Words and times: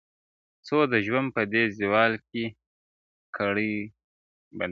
o 0.03 0.03
څو؛ 0.65 0.79
د 0.93 0.95
ژوند 1.05 1.27
په 1.35 1.41
دې 1.53 1.63
زوال 1.79 2.13
کي 2.29 2.43
کړې 3.37 3.73
بدل. 4.49 4.59